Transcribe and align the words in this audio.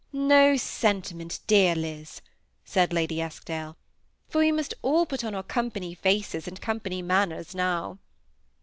"No 0.35 0.57
sentiment, 0.57 1.41
dear 1.45 1.75
Liz," 1.75 2.21
said 2.65 2.91
Lady 2.91 3.21
Eskdale," 3.21 3.77
for 4.29 4.39
we 4.39 4.51
must 4.51 4.73
all 4.81 5.05
put 5.05 5.23
on 5.23 5.35
our 5.35 5.43
company 5.43 5.93
faces 5.93 6.47
and 6.47 6.59
company 6.59 7.03
manners 7.03 7.53
now." 7.53 7.99